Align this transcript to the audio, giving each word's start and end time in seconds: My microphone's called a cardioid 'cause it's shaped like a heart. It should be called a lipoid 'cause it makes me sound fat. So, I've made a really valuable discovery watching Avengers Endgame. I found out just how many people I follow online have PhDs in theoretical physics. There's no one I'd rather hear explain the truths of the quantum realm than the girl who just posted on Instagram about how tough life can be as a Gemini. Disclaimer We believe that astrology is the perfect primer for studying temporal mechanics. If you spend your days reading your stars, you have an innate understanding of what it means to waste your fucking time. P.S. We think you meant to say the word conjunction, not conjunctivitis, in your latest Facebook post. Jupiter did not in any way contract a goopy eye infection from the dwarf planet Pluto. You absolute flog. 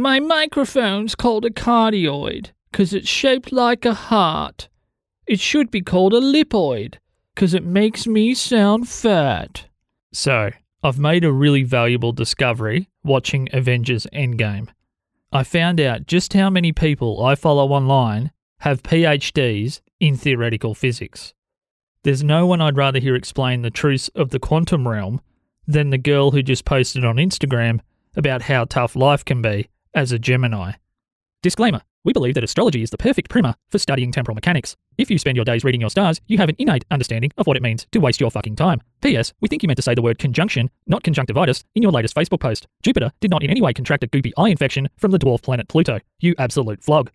My 0.00 0.20
microphone's 0.20 1.16
called 1.16 1.44
a 1.44 1.50
cardioid 1.50 2.52
'cause 2.72 2.92
it's 2.92 3.08
shaped 3.08 3.50
like 3.50 3.84
a 3.84 3.94
heart. 3.94 4.68
It 5.26 5.40
should 5.40 5.72
be 5.72 5.80
called 5.80 6.14
a 6.14 6.20
lipoid 6.20 6.98
'cause 7.34 7.52
it 7.52 7.64
makes 7.64 8.06
me 8.06 8.32
sound 8.32 8.88
fat. 8.88 9.66
So, 10.12 10.52
I've 10.84 11.00
made 11.00 11.24
a 11.24 11.32
really 11.32 11.64
valuable 11.64 12.12
discovery 12.12 12.88
watching 13.02 13.48
Avengers 13.52 14.06
Endgame. 14.12 14.68
I 15.32 15.42
found 15.42 15.80
out 15.80 16.06
just 16.06 16.32
how 16.32 16.48
many 16.48 16.70
people 16.70 17.20
I 17.24 17.34
follow 17.34 17.72
online 17.72 18.30
have 18.58 18.84
PhDs 18.84 19.80
in 19.98 20.14
theoretical 20.16 20.76
physics. 20.76 21.34
There's 22.04 22.22
no 22.22 22.46
one 22.46 22.60
I'd 22.60 22.76
rather 22.76 23.00
hear 23.00 23.16
explain 23.16 23.62
the 23.62 23.70
truths 23.70 24.06
of 24.10 24.30
the 24.30 24.38
quantum 24.38 24.86
realm 24.86 25.20
than 25.66 25.90
the 25.90 25.98
girl 25.98 26.30
who 26.30 26.44
just 26.44 26.64
posted 26.64 27.04
on 27.04 27.16
Instagram 27.16 27.80
about 28.14 28.42
how 28.42 28.64
tough 28.64 28.94
life 28.94 29.24
can 29.24 29.42
be 29.42 29.66
as 29.94 30.12
a 30.12 30.18
Gemini. 30.18 30.72
Disclaimer 31.42 31.82
We 32.04 32.12
believe 32.12 32.34
that 32.34 32.44
astrology 32.44 32.82
is 32.82 32.90
the 32.90 32.98
perfect 32.98 33.30
primer 33.30 33.54
for 33.68 33.78
studying 33.78 34.10
temporal 34.10 34.34
mechanics. 34.34 34.76
If 34.96 35.10
you 35.10 35.18
spend 35.18 35.36
your 35.36 35.44
days 35.44 35.62
reading 35.62 35.80
your 35.80 35.90
stars, 35.90 36.20
you 36.26 36.38
have 36.38 36.48
an 36.48 36.56
innate 36.58 36.84
understanding 36.90 37.30
of 37.38 37.46
what 37.46 37.56
it 37.56 37.62
means 37.62 37.86
to 37.92 38.00
waste 38.00 38.20
your 38.20 38.30
fucking 38.30 38.56
time. 38.56 38.80
P.S. 39.02 39.32
We 39.40 39.48
think 39.48 39.62
you 39.62 39.68
meant 39.68 39.76
to 39.76 39.82
say 39.82 39.94
the 39.94 40.02
word 40.02 40.18
conjunction, 40.18 40.70
not 40.86 41.04
conjunctivitis, 41.04 41.64
in 41.74 41.82
your 41.82 41.92
latest 41.92 42.16
Facebook 42.16 42.40
post. 42.40 42.66
Jupiter 42.82 43.12
did 43.20 43.30
not 43.30 43.42
in 43.44 43.50
any 43.50 43.60
way 43.60 43.72
contract 43.72 44.02
a 44.02 44.08
goopy 44.08 44.32
eye 44.36 44.48
infection 44.48 44.88
from 44.96 45.12
the 45.12 45.18
dwarf 45.18 45.42
planet 45.42 45.68
Pluto. 45.68 46.00
You 46.18 46.34
absolute 46.38 46.82
flog. 46.82 47.10